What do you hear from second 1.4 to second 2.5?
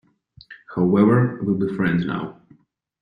we’ll be friends now.